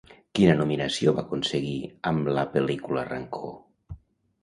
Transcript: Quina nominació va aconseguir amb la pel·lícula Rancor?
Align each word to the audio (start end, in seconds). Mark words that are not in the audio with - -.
Quina 0.37 0.55
nominació 0.61 1.13
va 1.19 1.27
aconseguir 1.29 1.75
amb 2.15 2.35
la 2.41 2.49
pel·lícula 2.57 3.09
Rancor? 3.15 3.57